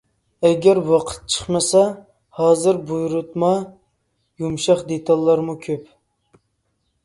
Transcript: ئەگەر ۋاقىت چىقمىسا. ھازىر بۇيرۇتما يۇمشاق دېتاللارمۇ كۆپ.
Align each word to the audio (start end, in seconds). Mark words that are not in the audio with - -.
ئەگەر 0.47 0.79
ۋاقىت 0.91 1.27
چىقمىسا. 1.33 1.83
ھازىر 2.39 2.81
بۇيرۇتما 2.89 3.53
يۇمشاق 4.45 4.85
دېتاللارمۇ 4.91 5.61
كۆپ. 5.71 5.97